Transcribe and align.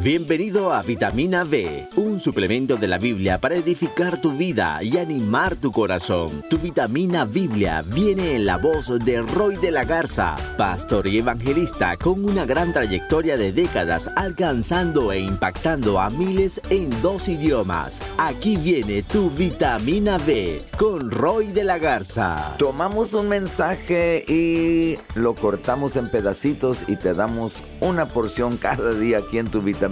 Bienvenido 0.00 0.72
a 0.72 0.80
Vitamina 0.82 1.42
B, 1.42 1.88
un 1.96 2.20
suplemento 2.20 2.76
de 2.76 2.86
la 2.86 2.98
Biblia 2.98 3.38
para 3.38 3.56
edificar 3.56 4.20
tu 4.20 4.30
vida 4.30 4.80
y 4.80 4.96
animar 4.96 5.56
tu 5.56 5.72
corazón. 5.72 6.44
Tu 6.48 6.56
vitamina 6.56 7.24
Biblia 7.24 7.82
viene 7.84 8.36
en 8.36 8.46
la 8.46 8.58
voz 8.58 8.96
de 9.04 9.20
Roy 9.22 9.56
de 9.56 9.72
la 9.72 9.84
Garza, 9.84 10.36
pastor 10.56 11.08
y 11.08 11.18
evangelista 11.18 11.96
con 11.96 12.24
una 12.24 12.46
gran 12.46 12.72
trayectoria 12.72 13.36
de 13.36 13.50
décadas 13.50 14.08
alcanzando 14.14 15.10
e 15.10 15.18
impactando 15.18 15.98
a 15.98 16.10
miles 16.10 16.60
en 16.70 16.90
dos 17.02 17.28
idiomas. 17.28 18.00
Aquí 18.18 18.56
viene 18.56 19.02
tu 19.02 19.30
vitamina 19.30 20.18
B 20.18 20.62
con 20.78 21.10
Roy 21.10 21.48
de 21.48 21.64
la 21.64 21.78
Garza. 21.78 22.54
Tomamos 22.56 23.14
un 23.14 23.28
mensaje 23.28 24.24
y 24.28 24.96
lo 25.18 25.34
cortamos 25.34 25.96
en 25.96 26.08
pedacitos 26.08 26.84
y 26.86 26.94
te 26.94 27.14
damos 27.14 27.64
una 27.80 28.06
porción 28.06 28.58
cada 28.58 28.92
día 28.92 29.18
aquí 29.18 29.38
en 29.38 29.48
tu 29.48 29.60
vitamina 29.60 29.87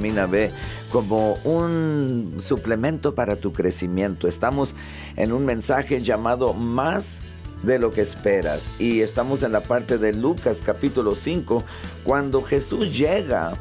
como 0.91 1.35
un 1.45 2.35
suplemento 2.39 3.15
para 3.15 3.37
tu 3.37 3.53
crecimiento. 3.53 4.29
Estamos 4.29 4.75
en 5.17 5.33
un 5.33 5.45
mensaje 5.45 6.01
llamado 6.01 6.53
Más 6.53 7.23
de 7.63 7.79
lo 7.79 7.91
que 7.91 8.03
esperas 8.03 8.73
y 8.79 9.01
estamos 9.01 9.43
en 9.43 9.53
la 9.53 9.63
parte 9.63 9.99
de 9.99 10.13
Lucas 10.13 10.63
capítulo 10.65 11.15
5 11.15 11.65
cuando 12.05 12.43
Jesús 12.43 12.97
llega 12.97 13.55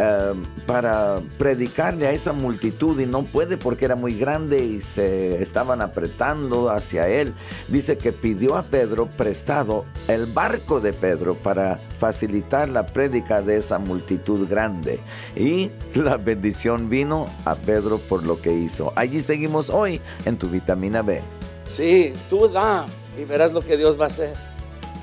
eh, 0.00 0.32
para 0.64 1.18
predicarle 1.38 2.06
a 2.06 2.12
esa 2.12 2.32
multitud 2.32 3.00
y 3.00 3.06
no 3.06 3.24
puede 3.24 3.56
porque 3.56 3.84
era 3.84 3.96
muy 3.96 4.16
grande 4.16 4.62
y 4.62 4.80
se 4.80 5.42
estaban 5.42 5.80
apretando 5.80 6.70
hacia 6.70 7.08
él. 7.08 7.34
Dice 7.66 7.98
que 7.98 8.12
pidió 8.12 8.56
a 8.56 8.62
Pedro 8.62 9.06
prestado 9.06 9.86
el 10.06 10.26
barco 10.26 10.80
de 10.80 10.92
Pedro 10.92 11.34
para 11.34 11.78
facilitar 11.98 12.68
la 12.68 12.86
prédica 12.86 13.42
de 13.42 13.56
esa 13.56 13.80
multitud 13.80 14.48
grande. 14.48 15.00
Y 15.34 15.70
la 15.94 16.16
bendición 16.16 16.88
vino 16.88 17.26
a 17.44 17.56
Pedro 17.56 17.98
por 17.98 18.24
lo 18.24 18.40
que 18.40 18.52
hizo. 18.52 18.92
Allí 18.94 19.18
seguimos 19.18 19.68
hoy 19.68 20.00
en 20.26 20.38
tu 20.38 20.48
vitamina 20.48 21.02
B. 21.02 21.22
Sí, 21.68 22.12
tú 22.30 22.48
da 22.48 22.86
y 23.18 23.24
verás 23.24 23.52
lo 23.52 23.62
que 23.62 23.76
Dios 23.76 23.98
va 23.98 24.04
a 24.04 24.08
hacer. 24.08 24.32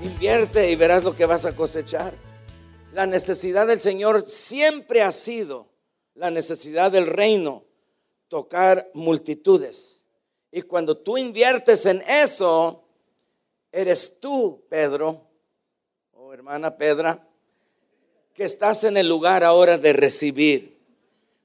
Invierte 0.02 0.72
y 0.72 0.76
verás 0.78 1.04
lo 1.04 1.16
que 1.16 1.26
vas 1.26 1.46
a 1.46 1.54
cosechar. 1.54 2.14
La 2.96 3.06
necesidad 3.06 3.68
del 3.68 3.82
Señor 3.82 4.22
siempre 4.22 5.02
ha 5.02 5.12
sido 5.12 5.68
la 6.14 6.32
necesidad 6.32 6.94
del 6.94 7.08
reino, 7.08 7.66
tocar 8.30 8.90
multitudes. 8.94 10.06
Y 10.50 10.62
cuando 10.62 10.96
tú 10.96 11.18
inviertes 11.18 11.86
en 11.88 12.02
eso, 12.08 12.86
eres 13.70 14.22
tú, 14.22 14.64
Pedro, 14.70 15.28
o 16.14 16.34
hermana 16.34 16.78
Pedra, 16.78 17.28
que 18.34 18.46
estás 18.46 18.86
en 18.86 18.96
el 18.96 19.10
lugar 19.10 19.44
ahora 19.44 19.78
de 19.78 19.92
recibir. 19.92 20.78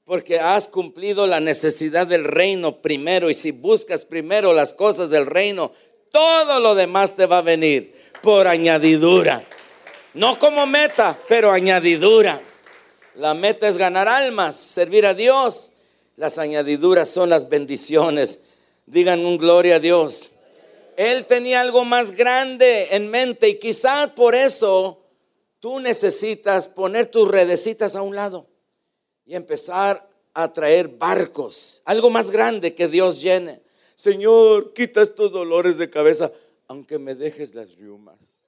Porque 0.05 0.39
has 0.39 0.69
cumplido 0.69 1.27
la 1.27 1.41
necesidad 1.41 2.07
del 2.07 2.23
reino 2.23 2.81
primero. 2.81 3.29
Y 3.29 3.33
si 3.33 3.51
buscas 3.51 4.05
primero 4.05 4.53
las 4.53 4.73
cosas 4.73 5.09
del 5.09 5.25
reino, 5.25 5.73
todo 6.11 6.61
lo 6.61 6.75
demás 6.75 7.17
te 7.17 7.25
va 7.25 7.39
a 7.39 7.41
venir 7.41 7.93
por 8.21 8.47
añadidura. 8.47 9.45
No 10.13 10.37
como 10.39 10.65
meta, 10.65 11.17
pero 11.29 11.51
añadidura. 11.51 12.41
La 13.15 13.33
meta 13.33 13.67
es 13.67 13.77
ganar 13.77 14.07
almas, 14.07 14.57
servir 14.57 15.05
a 15.05 15.13
Dios. 15.13 15.71
Las 16.17 16.37
añadiduras 16.37 17.09
son 17.09 17.29
las 17.29 17.47
bendiciones. 17.47 18.39
Digan 18.85 19.25
un 19.25 19.37
gloria 19.37 19.75
a 19.75 19.79
Dios. 19.79 20.31
Él 20.97 21.25
tenía 21.25 21.61
algo 21.61 21.85
más 21.85 22.11
grande 22.11 22.89
en 22.91 23.09
mente 23.09 23.47
y 23.47 23.59
quizás 23.59 24.11
por 24.11 24.35
eso 24.35 25.01
tú 25.59 25.79
necesitas 25.79 26.67
poner 26.67 27.07
tus 27.07 27.29
redecitas 27.29 27.95
a 27.95 28.01
un 28.01 28.15
lado 28.15 28.47
y 29.25 29.35
empezar 29.35 30.09
a 30.33 30.51
traer 30.51 30.89
barcos, 30.89 31.81
algo 31.85 32.09
más 32.09 32.31
grande 32.31 32.75
que 32.75 32.87
Dios 32.87 33.21
llene. 33.21 33.61
Señor, 33.95 34.73
quita 34.73 35.01
estos 35.01 35.31
dolores 35.31 35.77
de 35.77 35.89
cabeza, 35.89 36.31
aunque 36.67 36.99
me 36.99 37.15
dejes 37.15 37.55
las 37.55 37.75
riumas. 37.75 38.40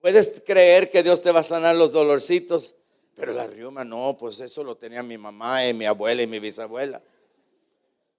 Puedes 0.00 0.42
creer 0.46 0.90
que 0.90 1.02
Dios 1.02 1.22
te 1.22 1.32
va 1.32 1.40
a 1.40 1.44
sanar 1.44 1.74
los 1.74 1.92
dolorcitos, 1.92 2.76
pero 3.16 3.32
la 3.32 3.46
riuma 3.46 3.84
no, 3.84 4.16
pues 4.18 4.38
eso 4.38 4.62
lo 4.62 4.76
tenía 4.76 5.02
mi 5.02 5.18
mamá 5.18 5.66
y 5.66 5.74
mi 5.74 5.86
abuela 5.86 6.22
y 6.22 6.26
mi 6.26 6.38
bisabuela. 6.38 7.02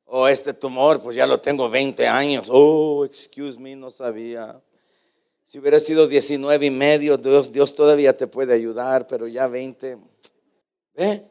O 0.05 0.27
este 0.27 0.53
tumor, 0.53 1.01
pues 1.01 1.15
ya 1.15 1.25
lo 1.25 1.39
tengo 1.39 1.69
20 1.69 2.05
años. 2.07 2.49
Oh, 2.51 3.05
excuse 3.05 3.57
me, 3.57 3.75
no 3.75 3.91
sabía. 3.91 4.61
Si 5.45 5.57
hubiera 5.59 5.79
sido 5.79 6.07
19 6.07 6.65
y 6.65 6.69
medio, 6.69 7.17
Dios, 7.17 7.51
Dios 7.51 7.73
todavía 7.75 8.17
te 8.17 8.27
puede 8.27 8.53
ayudar, 8.53 9.07
pero 9.07 9.27
ya 9.27 9.47
20. 9.47 9.97
¿Ve? 10.95 11.23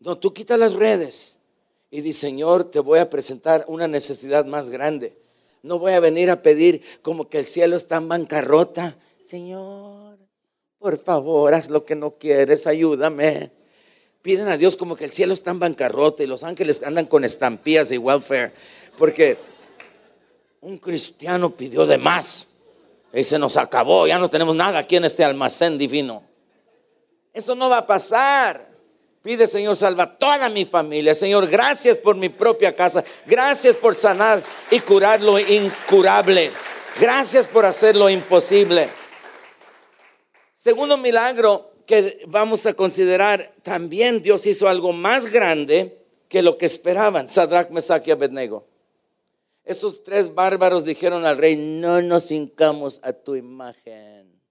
No, 0.00 0.18
tú 0.18 0.32
quita 0.32 0.56
las 0.56 0.74
redes 0.74 1.38
y 1.90 2.00
di, 2.00 2.12
Señor, 2.12 2.70
te 2.70 2.80
voy 2.80 2.98
a 2.98 3.08
presentar 3.08 3.64
una 3.68 3.86
necesidad 3.86 4.44
más 4.44 4.70
grande. 4.70 5.16
No 5.62 5.78
voy 5.78 5.92
a 5.92 6.00
venir 6.00 6.30
a 6.30 6.42
pedir 6.42 6.82
como 7.02 7.28
que 7.28 7.38
el 7.38 7.46
cielo 7.46 7.76
está 7.76 7.96
en 7.96 8.08
bancarrota 8.08 8.96
Señor, 9.28 10.18
por 10.78 10.98
favor, 11.04 11.52
haz 11.52 11.68
lo 11.68 11.84
que 11.84 11.94
no 11.94 12.12
quieres, 12.12 12.66
ayúdame. 12.66 13.50
Piden 14.22 14.48
a 14.48 14.56
Dios 14.56 14.74
como 14.74 14.96
que 14.96 15.04
el 15.04 15.12
cielo 15.12 15.34
está 15.34 15.50
en 15.50 15.58
bancarrota 15.58 16.24
y 16.24 16.26
los 16.26 16.44
ángeles 16.44 16.82
andan 16.82 17.04
con 17.04 17.24
estampillas 17.24 17.92
y 17.92 17.98
welfare, 17.98 18.54
porque 18.96 19.36
un 20.62 20.78
cristiano 20.78 21.50
pidió 21.50 21.84
de 21.84 21.98
más 21.98 22.46
y 23.12 23.22
se 23.22 23.38
nos 23.38 23.58
acabó, 23.58 24.06
ya 24.06 24.18
no 24.18 24.30
tenemos 24.30 24.56
nada 24.56 24.78
aquí 24.78 24.96
en 24.96 25.04
este 25.04 25.22
almacén 25.22 25.76
divino. 25.76 26.22
Eso 27.34 27.54
no 27.54 27.68
va 27.68 27.78
a 27.78 27.86
pasar. 27.86 28.66
Pide, 29.20 29.46
Señor, 29.46 29.76
salva 29.76 30.16
toda 30.16 30.48
mi 30.48 30.64
familia. 30.64 31.14
Señor, 31.14 31.46
gracias 31.48 31.98
por 31.98 32.16
mi 32.16 32.30
propia 32.30 32.74
casa. 32.74 33.04
Gracias 33.26 33.76
por 33.76 33.94
sanar 33.94 34.42
y 34.70 34.80
curar 34.80 35.20
lo 35.20 35.38
incurable. 35.38 36.50
Gracias 36.98 37.46
por 37.46 37.66
hacer 37.66 37.94
lo 37.94 38.08
imposible. 38.08 38.88
Segundo 40.58 40.98
milagro 40.98 41.70
que 41.86 42.24
vamos 42.26 42.66
a 42.66 42.74
considerar, 42.74 43.54
también 43.62 44.20
Dios 44.22 44.44
hizo 44.44 44.66
algo 44.66 44.92
más 44.92 45.30
grande 45.30 46.04
que 46.28 46.42
lo 46.42 46.58
que 46.58 46.66
esperaban, 46.66 47.28
Sadrach, 47.28 47.70
Mesach 47.70 48.04
y 48.08 48.10
Abednego. 48.10 48.66
Estos 49.64 50.02
tres 50.02 50.34
bárbaros 50.34 50.84
dijeron 50.84 51.24
al 51.24 51.38
rey, 51.38 51.54
no 51.54 52.02
nos 52.02 52.32
hincamos 52.32 52.98
a 53.04 53.12
tu 53.12 53.36
imagen, 53.36 54.42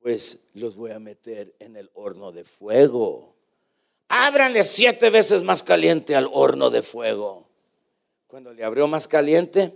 pues 0.00 0.48
los 0.54 0.74
voy 0.74 0.92
a 0.92 0.98
meter 0.98 1.54
en 1.58 1.76
el 1.76 1.90
horno 1.92 2.32
de 2.32 2.44
fuego. 2.44 3.36
Ábranle 4.08 4.64
siete 4.64 5.10
veces 5.10 5.42
más 5.42 5.62
caliente 5.62 6.16
al 6.16 6.30
horno 6.32 6.70
de 6.70 6.82
fuego. 6.82 7.46
Cuando 8.26 8.54
le 8.54 8.64
abrió 8.64 8.88
más 8.88 9.06
caliente, 9.06 9.70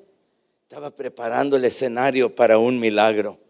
estaba 0.63 0.91
preparando 0.91 1.57
el 1.59 1.67
escenario 1.67 2.35
para 2.35 2.57
un 2.57 2.81
milagro. 2.81 3.42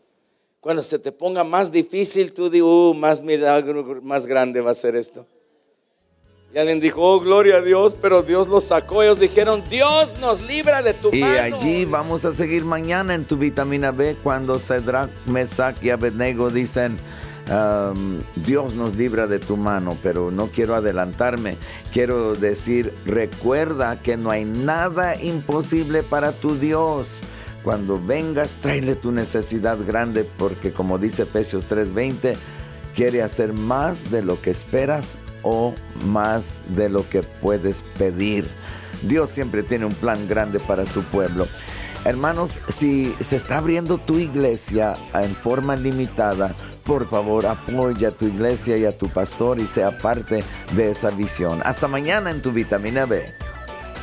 Cuando 0.62 0.81
se 0.81 0.97
te 1.00 1.11
ponga 1.11 1.43
más 1.43 1.73
difícil, 1.73 2.33
tú 2.33 2.49
dices, 2.49 2.62
uh, 2.65 2.95
más 2.95 3.21
milagro, 3.21 4.00
más 4.00 4.27
grande 4.27 4.61
va 4.61 4.71
a 4.71 4.75
ser 4.75 4.95
esto. 4.95 5.27
Y 6.55 6.59
alguien 6.59 6.78
dijo, 6.78 7.00
oh, 7.00 7.19
gloria 7.19 7.56
a 7.56 7.61
Dios, 7.61 7.97
pero 8.00 8.23
Dios 8.23 8.47
los 8.47 8.62
sacó. 8.62 9.03
Ellos 9.03 9.19
dijeron, 9.19 9.65
Dios 9.69 10.19
nos 10.21 10.41
libra 10.43 10.81
de 10.81 10.95
tu 10.95 11.11
mano. 11.11 11.34
Y 11.34 11.37
allí 11.37 11.84
vamos 11.84 12.25
a 12.25 12.31
seguir 12.31 12.65
mañana 12.65 13.12
en 13.15 13.25
tu 13.25 13.37
vitamina 13.37 13.91
B 13.91 14.15
cuando 14.23 14.61
Cedrak, 14.61 15.11
Mesac 15.27 15.83
y 15.83 15.91
Abednego 15.91 16.49
dicen, 16.49 16.97
um, 17.50 18.21
Dios 18.37 18.77
nos 18.77 18.94
libra 18.94 19.27
de 19.27 19.41
tu 19.41 19.56
mano, 19.56 19.99
pero 20.00 20.31
no 20.31 20.47
quiero 20.47 20.77
adelantarme. 20.77 21.56
Quiero 21.93 22.37
decir, 22.37 22.94
recuerda 23.05 24.00
que 24.00 24.17
no 24.17 24.31
hay 24.31 24.44
nada 24.44 25.21
imposible 25.21 26.05
para 26.05 26.31
tu 26.31 26.55
Dios. 26.55 27.21
Cuando 27.62 28.00
vengas, 28.05 28.56
tráele 28.56 28.97
tu 28.97 29.12
necesidad 29.12 29.78
grande 29.87 30.25
porque 30.39 30.73
como 30.73 30.99
dice 30.99 31.23
Efesios 31.23 31.67
3:20, 31.69 32.34
quiere 32.95 33.23
hacer 33.23 33.53
más 33.53 34.11
de 34.11 34.23
lo 34.23 34.41
que 34.41 34.50
esperas 34.50 35.19
o 35.43 35.75
más 36.06 36.64
de 36.69 36.88
lo 36.88 37.09
que 37.09 37.23
puedes 37.23 37.82
pedir. 37.99 38.47
Dios 39.03 39.31
siempre 39.31 39.62
tiene 39.62 39.87
un 39.87 39.94
plan 39.94 40.29
grande 40.29 40.61
para 40.61 40.87
su 40.87 41.03
pueblo. 41.05 41.47
Hermanos, 42.05 42.61
si 42.69 43.14
se 43.20 43.37
está 43.37 43.59
abriendo 43.59 43.97
tu 43.97 44.19
iglesia 44.19 44.94
en 45.14 45.35
forma 45.37 45.76
limitada, 45.76 46.53
por 46.85 47.09
favor 47.09 47.47
apoya 47.47 48.09
a 48.09 48.11
tu 48.11 48.26
iglesia 48.26 48.76
y 48.76 48.85
a 48.85 48.97
tu 48.97 49.09
pastor 49.09 49.61
y 49.61 49.67
sea 49.67 49.97
parte 49.99 50.43
de 50.75 50.91
esa 50.91 51.11
visión. 51.11 51.61
Hasta 51.64 51.87
mañana 51.87 52.32
en 52.32 52.43
tu 52.43 52.50
vitamina 52.50 53.06
B. 53.06 53.23